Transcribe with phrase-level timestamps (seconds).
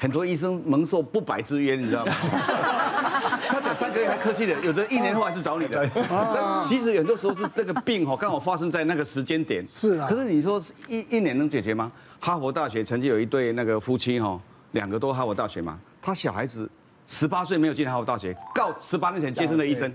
[0.00, 2.12] 很多医生蒙受不白之冤，你知道吗？
[3.50, 5.86] 他讲三个月还客气的，有的一年后还是找你的。
[6.08, 9.62] 但其实很多时候是这个病哈，刚好发生在那个时间点。
[9.68, 10.06] 是啊。
[10.08, 10.58] 可是你说
[10.88, 11.92] 一一年能解决吗？
[12.18, 14.40] 哈佛大学曾经有一对那个夫妻哈，
[14.72, 16.66] 两个都哈佛大学嘛，他小孩子
[17.06, 19.92] 十八岁没有进哈佛大学，告十八年前接生的医生，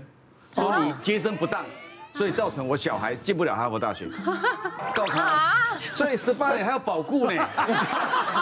[0.54, 1.64] 说你接生不当。
[2.12, 4.08] 所以造成我小孩进不了哈佛大学，
[4.94, 5.52] 告他，
[5.92, 7.46] 所以十八年还要保固呢。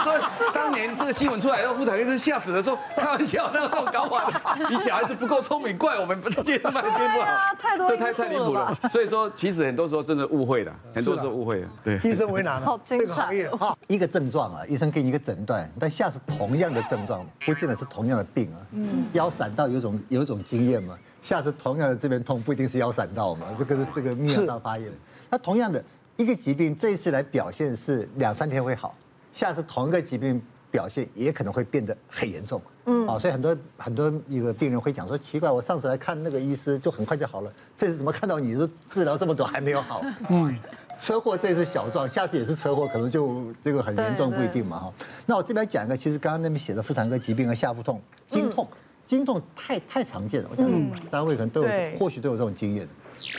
[0.03, 0.21] 所 以
[0.53, 7.27] 当年这个新闻出来，然后妇产科医生吓死的时候，开玩笑，那个这种搞法，你小孩子不够聪明，怪我们不是接生办的接不好，
[7.59, 7.89] 太多？
[7.89, 8.77] 这太太离谱了。
[8.89, 11.69] 所以说，其实很多时候真的误会了， 很多时候误会了。
[11.83, 12.65] 对，医生为难了。
[12.65, 13.03] 好精彩。
[13.03, 18.57] 这个行业哈，一个症状啊，医生给你一个诊断，但下次同样的症状，不见得是同样的病啊。
[18.71, 19.05] 嗯。
[19.13, 20.97] 腰闪到有种有一种经验嘛。
[21.23, 24.91] 下次同样的这边痛，不一定是腰闪到嘛，这个是这个泌尿道发炎。
[25.27, 25.83] 那同样的
[26.17, 28.95] 一个疾病，这一次来表现是两三天会好，
[29.35, 32.59] 下次同一个疾病表现也可能会变得很严重。
[32.85, 40.01] 嗯，啊，所以很多很多一个病人会讲说，奇怪，我上次来看那个医师就很快就好了，这次怎么看到你说治疗这么短还没有好？
[40.29, 40.57] 嗯，
[40.97, 44.93] 车祸这次小状，下次也是车祸，可能就这个很严重不一定嘛哈。
[45.25, 48.67] 那我这边讲一个，其实刚刚那边写的妇产科疾病和下腹痛、经痛。
[49.07, 52.87] 经痛太太常见了，我想大家会可能都有，或许都有这种经验。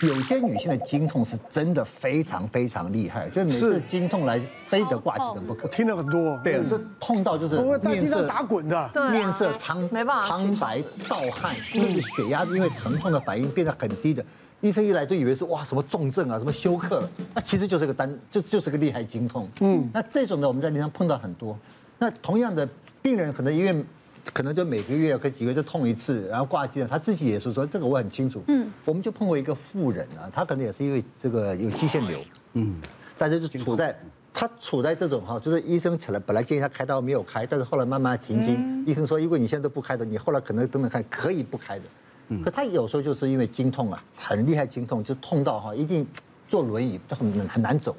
[0.02, 5.68] 有些女性的经痛是真的非常非常厉害，就是每次经痛来非得挂急诊不可。
[5.68, 9.88] 听了很多，对，就痛到就是面色打滚的，面色苍
[10.18, 14.24] 苍白、盗汗，甚至血压因为疼痛的反应变得很低的。
[14.60, 19.48] 医生一来就以为是哇什么重症啊，什么休克了，那其实就是个单，就就是个厉害经痛。
[19.60, 21.58] 嗯，那这种呢，我们在临床碰到很多。
[21.98, 22.68] 那同样的
[23.02, 23.84] 病人可能因为。
[24.32, 28.42] 可能就每个月可几个月就痛一次，然后挂机了，他自己也是说这个我很清楚。
[28.48, 32.18] 嗯，我们就碰过一个妇人啊，她可能也是因为这个有肌腺瘤，
[32.54, 32.74] 嗯，
[33.16, 33.98] 但是就处在
[34.34, 41.84] 她处在这种哈，就是医生起来本来建议她开刀没有开，但是后来慢慢停经，医生说如果你现在都不开的，你后来可能等等看可以不开的。
[42.28, 46.06] 嗯，可她有时候就是因为经痛啊，很厉害经痛，就痛到哈一定
[46.48, 47.96] 坐轮椅都很很难走。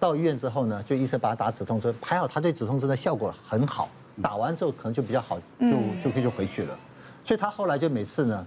[0.00, 3.88] 到医院之后呢，就医生把她打止痛针，还好她对止痛针的效果很好。
[4.22, 5.70] 打完之后可能就比较好，就
[6.04, 6.78] 就可以就回去了。
[7.24, 8.46] 所以他后来就每次呢，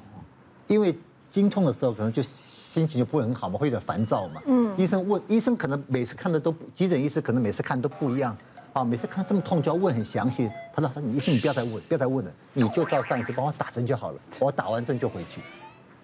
[0.68, 0.98] 因为
[1.30, 4.42] 经痛的时候可能就心情就不会很好嘛，会有点烦躁嘛。
[4.46, 4.74] 嗯。
[4.78, 8.36] 医生问，医生可能每次看的都急诊医师可能每次看都不一样
[8.74, 10.50] 啊，每次看这么痛就要问很详细。
[10.74, 14.20] 他说：“你医生你不要再问，不要再问了，你就照上一次帮我打针就好了。
[14.40, 15.42] 我打完针就回去。”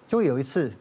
[0.06, 0.72] 就有一次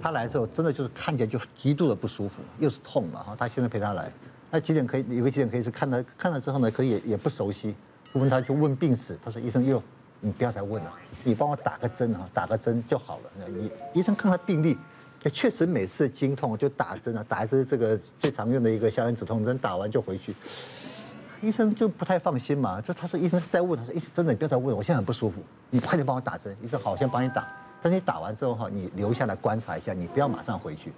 [0.00, 3.36] 他来的时候，真的就是看起来就极度的不舒服，又是痛嘛哈。
[3.38, 4.10] 他先生陪他来，
[4.50, 7.74] 那急诊科有个急诊可以是看了看了之后呢，可以也也不熟悉。
[8.16, 9.82] 问他就问病史，他说医生又，
[10.20, 13.48] 你不要再问了，你帮我打个针啊，打个针就好了。
[13.48, 14.76] 医医生看他病历，
[15.24, 20.34] 也确实每次经痛就打针啊，打一支这个最常用的一个消炎止痛针，打完就回去。
[21.42, 26.56] 医生就不太放心嘛，就他说医生再问，他说医生真的你不要再问，我现在很不舒服，你快点帮我打针。
[26.62, 27.46] 医生好，我先帮你打，
[27.82, 30.92] 但是你打完之后哈，你留下来观察一下，你不要马上回去。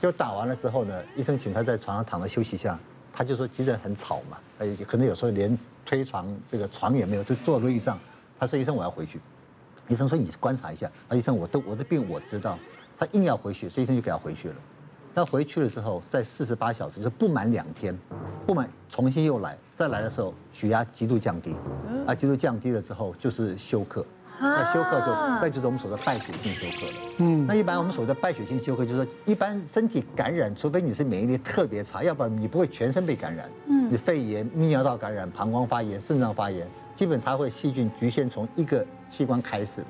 [0.00, 2.78] 就打完了之后呢，医生请他在床上躺着休息一下，
[3.14, 5.56] 他就说急诊很吵嘛，呃，可能有时候连。
[5.86, 8.00] 推床这个床也没有，就坐轮椅上。
[8.40, 9.20] 他说：“医生，我要回去。”
[9.86, 12.58] 医生说：“你观察一下。”啊，医生，我都我的病我知道。
[12.98, 14.54] 他硬要回去，所以医生就给他回去了。
[15.14, 17.94] 他回去了之后，在四十八小时，就是不满两天，
[18.46, 19.58] 不满重新又来。
[19.76, 21.54] 再来的时候，血压极度降低，
[22.06, 24.06] 啊，极度降低了之后就是休克。
[24.40, 26.92] 那休克就那就是我们所说的败血性休克了。
[27.18, 33.48] 嗯，那一般我们所说的败血性休克，就是说一般身体感染，除非你是免疫力特别差，要不然你不会全身被感染。
[33.66, 39.82] 嗯，你肺炎、泌尿道感染、膀胱发炎、肾脏发炎，基本它会细菌局限从一个器官开始。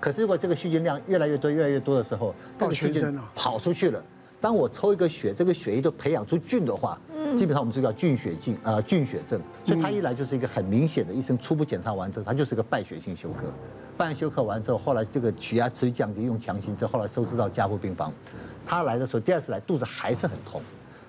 [0.00, 4.02] 可是如果这个细菌量越来越多、越来越多的时候，到全身了，跑出去了。
[4.40, 6.98] 当我抽一个血，这个血液都培养出菌的话，
[7.36, 9.40] 基本上我们就叫菌血症啊，菌血症。
[9.66, 13.44] 所以它一来就是一个很明显的，医生初步检查完之后，它就是个败血性休克。
[13.96, 18.12] 半休克完之后，后来这个血压持续降低，用强心针，后来收治到加护病房。
[18.64, 20.62] 他来的时候，第二次来肚子还是很痛。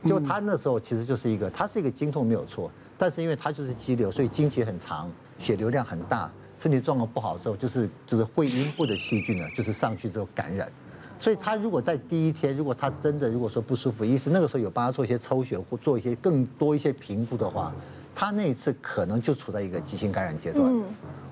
[0.06, 10.72] 就他那时候其实就是一个，他是一个经痛没有错，但是因为他就是肌瘤，所以经期很长，血流量很大，身体状况不好的时候，就是就是会阴部的细菌呢，就是上去之后感染。
[11.20, 17.74] 所以他如果在第一天，如果他真的如果说不舒服，医生那个时候有帮他做一些抽血或做一些更多一些评估的话，
[18.16, 20.66] 他那一次可能就处在一个急性感染阶段。
[20.68, 20.84] 嗯。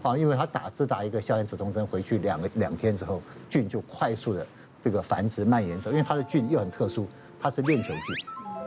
[0.03, 4.45] 啊，因为他打只打一个消炎止痛针回去两个两天之后，菌就快速的
[4.81, 7.05] 这个繁殖蔓延走，因为他的菌又很特殊，
[7.41, 7.89] 它是链球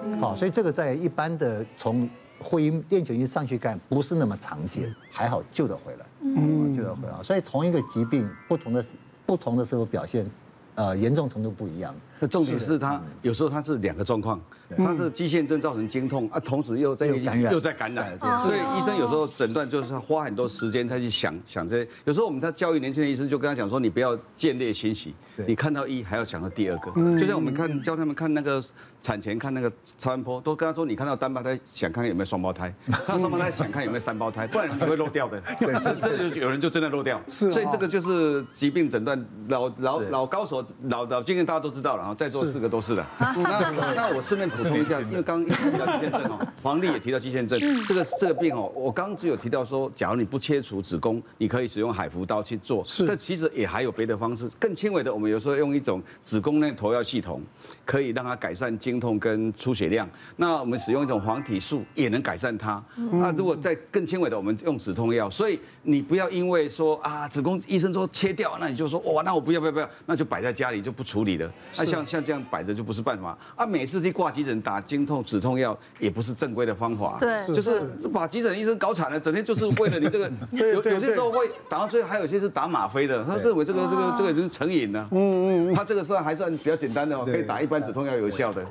[0.02, 2.06] 菌，好，所以这个在一般的从
[2.38, 7.22] 会因链球菌上去感染不是那么常见，还好救得回来，嗯，救得回来。
[7.22, 8.84] 所以同一个疾病，不同的
[9.24, 10.28] 不同的时候表现，
[10.80, 11.94] 呃，严重程度不一样。
[12.20, 14.40] 那重点是他有时候他是两个状况，
[14.76, 21.88] 他是肌腺症造成经痛啊，同时又在又在感染，所以医生有时候诊断就是花很多时间再去想想这些。
[22.04, 25.14] 有时候我们在教育年轻的医生就跟他讲说，你不要见猎心喜，
[25.46, 28.62] 你看到一还要想到第二个，就像我们看教他们看那个。
[29.02, 32.68] 产前看那个超音波，都跟他说，你看到单胞胎，想看看有没有双胞胎；
[33.06, 35.40] 看到双胞胎，想看有没有三胞胎，不然你会漏掉的。
[35.58, 35.72] 对，
[36.02, 37.18] 这就有人就真的漏掉。
[37.26, 39.18] 是，所以这个就是疾病诊断
[39.48, 42.09] 老老老高手老老经验，大家都知道了。
[42.14, 43.06] 在座四个都是的。
[43.18, 52.84] 那那我顺便补充一下，因为刚刚提到肌腺症哦， 黄丽也提到肌腺症，这个这个病哦，我刚刚只有提到说，假如你不切除子宫，你可以使用海服刀去做。
[52.84, 57.42] 是，但其实也还有别的方式，更轻微的，我们有时候用一种子宫内投药系统，
[57.84, 62.82] 可以让它改善经痛跟出血量，那我们使用一种黄体素也能改善它。
[63.12, 65.28] 那如果再更轻微的，我们用止痛药。
[65.30, 71.52] 所以你不要因为说啊，子宫医生说切掉，那你就说哇，那我不要不要不要，那就摆在家里就不处理了。
[71.76, 73.66] 那像像这样摆着就不是办法啊。
[73.66, 77.16] 每次去挂急诊打经痛止痛药也不是正规的方法。
[77.20, 77.80] 对，就是
[78.12, 80.30] 把急诊医生搞惨了，整天就是为了你这个。
[80.52, 85.08] 有有些时候会打到最后，还有些是打吗啡的，他认为这个这个这个就是成瘾了。
[85.10, 88.64] 嗯嗯，他这个算还算比较简单的哦，可以打一般止痛药有效的。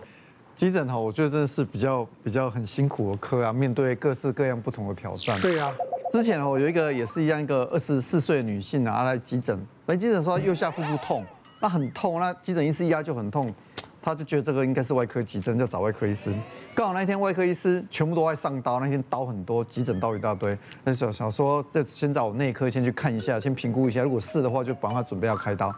[0.55, 5.39] 急诊哈，我觉得真的是比较比较很辛苦的科啊，面对各式各样不同的挑战。
[5.41, 5.71] 对啊，
[6.11, 11.23] 之前我有一个也是一样，一个二十四岁的女性啊，来急诊，来急诊说右下腹部痛，
[11.59, 13.53] 那很痛，那急诊医师一压就很痛，
[14.01, 16.33] 他就觉得这个应该是外科急诊，就找外科医师。
[16.73, 25.73] 刚好那天外科医师全部都在上刀，那天刀很多，急诊刀一大堆，那时候想说这先找我内科先去看一下，先评估一下，如果是的话就帮他准备要开刀，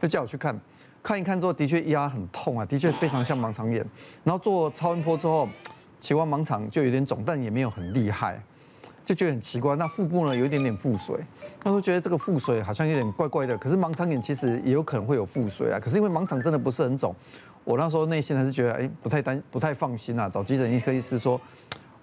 [0.00, 0.58] 就叫我去看。
[1.02, 3.84] 看一看之后，的确压很痛啊，的确非常像盲肠炎。
[4.24, 5.48] 然后做超音波之后，
[6.00, 8.42] 奇怪盲肠就有点肿，但也没有很厉害，
[9.06, 9.74] 就觉得很奇怪。
[9.76, 11.18] 那腹部呢，有一点点腹水，
[11.58, 13.56] 他说觉得这个腹水好像有点怪怪的。
[13.56, 15.80] 可是盲肠炎其实也有可能会有腹水啊。
[15.80, 17.14] 可是因为盲肠真的不是很肿，
[17.64, 20.28] 我那时候内心还是觉得哎不太担不太放心啊。
[20.28, 21.40] 找急诊医科医师说，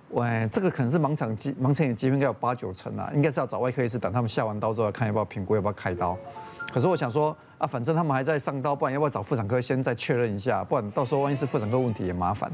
[0.10, 6.18] 喂，这个可能是盲肠肌盲肠炎疾病应该有八九成啊，应该是要找外科医师等他们下完刀之后看要不要评估要不要开刀。
[6.74, 7.36] 可是我想说。
[7.60, 10.66] 啊，反正他们还在上刀，不然要不要找妇产科先再确认一下？
[10.66, 12.52] 不然到时候万一是妇产科问题也麻烦。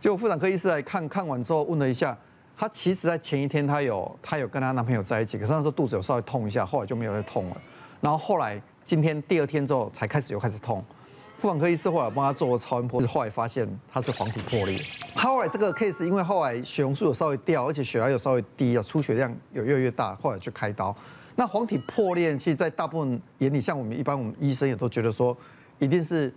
[0.00, 2.16] 结果妇产科医师来看看完之后问了一下，
[2.60, 7.56] 她其实在前一天她有她有跟她男朋友在一起，可是那时候肚子有稍微痛一下，后来就没有再痛了。
[8.02, 10.84] 然后后来今天第二天之后才开始又开始痛。
[11.38, 14.78] 妇产科医师后来帮她做了超音波，后来发现她是黄体破裂。
[15.14, 20.94] 后来这个 case 因为后来血红素有稍微掉，而且血压有稍微低，有出血量有越来越大，后来就开刀。
[21.36, 25.34] 那黄体破裂，其实，在大部分眼里，像我们一般我们医生也都觉得说，
[25.78, 26.30] 一定是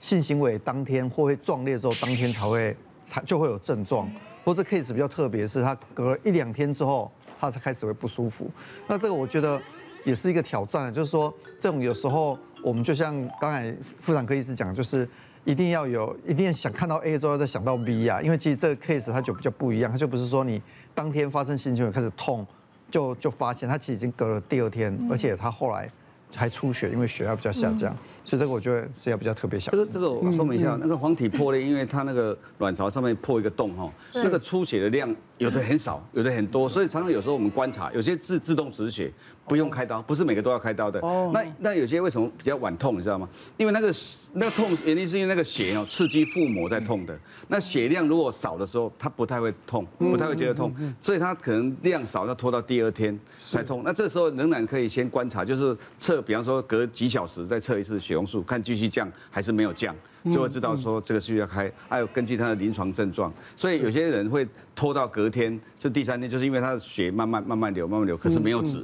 [0.00, 4.10] 性行为当天或会壮烈之后，当天才会才就会有症状。
[4.48, 8.50] 不过这 case 比较特别，是他隔了一两天之后，他才开始会不舒服。
[8.86, 9.60] 那这个我觉得
[10.04, 11.30] 也是一个挑战，就是说
[11.60, 15.06] 这种有时候我们就像刚才妇产科医师讲，就是
[15.44, 20.62] 一定要有，一定要想看到 A 之后再想到 B 啊，因为其实这个 case 它就比较不一样，它就不是说你
[20.94, 22.46] 当天发生性行为开始痛。
[22.90, 25.86] 就就发现它其实已经隔了第二天，而且它后来
[26.34, 27.94] 还出血，因为血压比较下降，
[28.24, 29.70] 所以这个我觉得是要比较特别小。
[29.72, 39.12] 这个这个我说明一下，那个黄体破裂，因为它那个卵巢上面破一个洞哈，那个出血的量有的很少，有的很多，所以常常有时候我们观察，有些自自动止血。
[39.48, 41.00] 不用开刀，不是每个都要开刀的。
[41.00, 43.26] 哦，那那有些为什么比较晚痛，你知道吗？
[43.56, 43.90] 因为那个
[44.34, 47.18] 那个痛原因是因为那个血哦刺激腹膜在痛的。
[47.48, 50.70] 那血量如果少的时候，它不太会痛，不太会觉得痛，
[51.00, 53.80] 所以它可能量少，要拖到第二天才痛。
[53.82, 59.94] 那这时候仍然可以先观察，就是测，比方说隔几小时再测一次血榕树，看继续降还是没有降。
[60.32, 68.82] 就会知道说这个需要开，还有根据他的临床症状，所以有些人会拖到隔天是第三天，就是因为他的血慢慢慢慢流，慢慢流，可是没有止，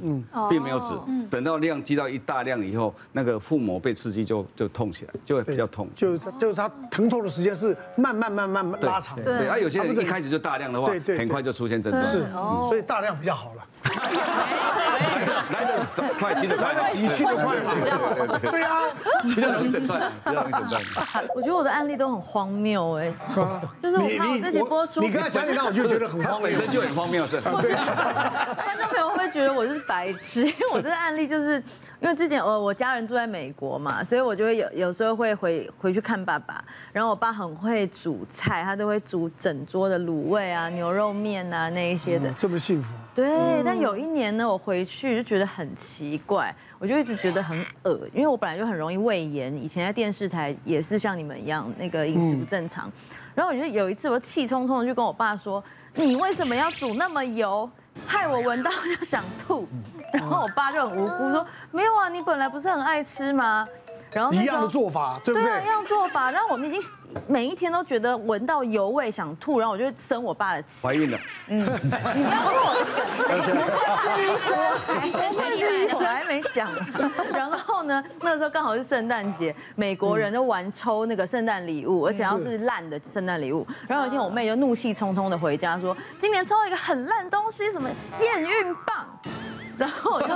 [0.49, 0.93] 并没有止，
[1.29, 5.87] 等到量积到一大量以后，那个腹膜被刺激就就痛起来，就会比较痛。
[5.95, 9.21] 就就是他疼痛的时间是慢慢慢慢拉长。
[9.23, 12.03] 对，而有些人一开始就大量的话，很快就出现症状。
[12.05, 12.25] 是，
[12.67, 13.63] 所以大量比较好了。
[15.51, 15.85] 来的
[16.19, 16.41] 快，来
[16.73, 18.39] 的急去的快嘛。
[18.39, 18.81] 对啊，
[19.23, 21.25] 比较容易诊断，比较容易诊断。
[21.35, 23.13] 我觉得我的案例都很荒谬哎，
[23.83, 27.41] 就是我看我自己播出，你刚才讲一讲，我就觉得很荒谬，本身就很荒谬，是。
[27.41, 27.73] 对。
[28.55, 30.45] 观众朋友会不会觉得我是白痴？
[30.45, 31.61] 因为我这个案例就是
[31.99, 36.63] 因为之前我我家人住在美国嘛，所以我就会有有时候会回回去看爸爸，
[36.93, 42.31] 然后我爸很会煮菜，他都会煮整桌的卤味啊、牛肉面啊那一些的。
[42.37, 42.93] 这么幸福。
[43.13, 52.91] 对，但有一年呢，我回去就觉得很奇怪，我就一直觉得很恶，因为我本来就很容易胃炎，以前在电视台也是像你们一样那个饮食不正常，
[53.33, 55.63] 然后我就有一次我气冲冲的就跟我爸说，
[55.95, 57.69] 你为什么要煮那么油，
[58.05, 59.67] 害我闻到就想吐，
[60.11, 63.67] 然后我爸就很无辜说，没有啊，你本来不是很爱吃吗？
[64.15, 65.43] 然后一样的做法，对不对？
[65.43, 66.31] 对啊，一样做法。
[66.31, 66.81] 然后我们已经
[67.27, 70.87] 每一天都觉得闻到油味想吐，然后我就生我爸的气。
[70.87, 71.19] 怀孕了，
[71.49, 72.71] 你不要问我，
[73.99, 74.57] 是医生，
[74.87, 76.69] 我是医生，我还没讲。
[77.33, 83.67] 然后呢，那个时候刚好是圣诞节，美国人都玩抽那个圣诞礼物，而且要是烂的圣诞礼物。
[83.85, 87.89] 然后有一天我妹就怒气冲冲的回家说，今年抽了一个很烂东西，什么
[88.21, 89.05] 验孕棒。
[89.77, 90.27] 然后我就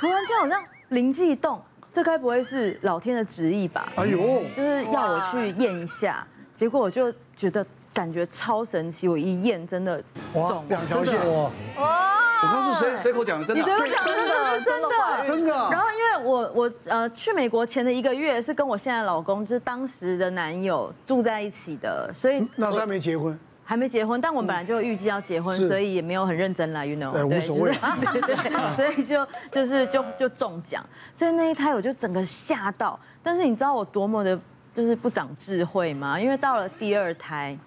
[0.00, 1.62] 突然间好像灵机一动，
[1.96, 3.90] 这该不会是老天的旨意吧？
[3.96, 6.26] 哎呦，就是要我去验一下。
[6.54, 11.50] 结果我就觉得感觉超神奇，我一验真的肿两条线哇！
[11.78, 13.62] 我刚是随随口讲的，真的。
[13.62, 15.54] 你随口讲的真的是真的，真的。
[15.70, 23.38] 然后因为我我呃去美国前的一个月是跟我现在老公，就是当时的男友住在一起的，所以那时候还没结婚。
[23.68, 27.72] 还没结婚，但我们本来就预计要结婚，所以也没有很认真来，you know，对，无所谓，
[28.12, 32.98] 对对，所以就就是就就中奖，所以那一胎我就整个吓到。
[33.24, 34.38] 但是你知道我多么的，
[34.72, 36.18] 就是不长智慧吗？
[36.18, 37.58] 因为到了第二胎，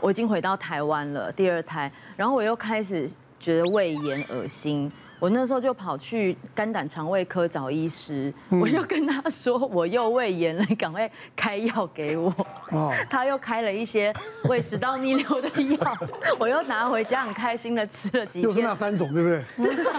[0.00, 3.06] 我已经回到台湾了，第二胎，然后我又开始
[3.38, 4.90] 觉得胃炎、恶心。
[5.18, 12.32] 我那时候就跑去肝胆肠胃科找医师，我就跟他说我又胃炎了，赶快开药给我。
[12.70, 15.98] 哦，他又开了一些胃食道逆流的药，
[16.38, 18.44] 我又拿回家很开心的吃了几片。
[18.44, 19.44] 又是那三种，对不对？
[19.58, 19.90] 我就觉得，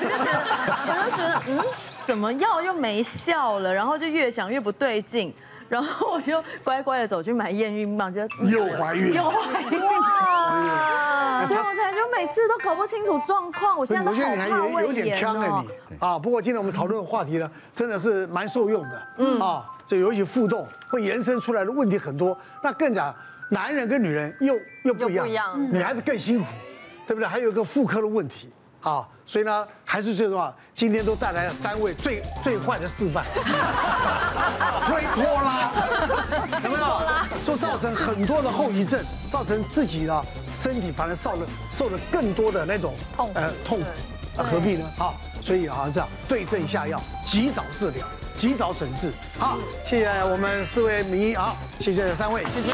[0.88, 1.66] 我就觉得，嗯，
[2.06, 3.74] 怎么药又没效了？
[3.74, 5.34] 然后就越想越不对劲，
[5.68, 11.46] 然后我就乖乖的走去买验孕棒，就又怀孕，又怀孕哇！
[11.48, 11.89] 所以我才就
[12.20, 13.80] 每次都搞不清楚状况。
[13.80, 16.20] 我现在都好怕胃有点呛了你啊！
[16.20, 19.08] 不过今天我们讨论的话题呢，真的是蛮受用的。
[19.20, 22.38] 嗯啊，这尤其互动会延伸出来的问题很多。
[22.62, 23.16] 那更加，
[23.52, 25.26] 男人跟女人又又不一样，
[25.72, 26.48] 女孩子更辛苦，
[27.08, 27.26] 对不对？
[27.26, 28.50] 还有一个妇科的问题。
[28.82, 30.54] 啊，所以呢，还是最重要。
[30.74, 33.26] 今天都带来了三位最最坏的示范，
[34.88, 35.72] 推拖拉，
[36.64, 37.02] 有没有？
[37.46, 43.86] 说造成很多的后遗症，造成自己的身体反而受了受了更多的那种痛呃痛苦，
[44.42, 44.90] 啊何必呢？
[44.98, 48.08] 好，所以好像这样对症下药，及早治疗，
[48.38, 49.12] 及早诊治。
[49.38, 52.74] 好，谢谢我们四位名医啊，谢谢三位，谢谢。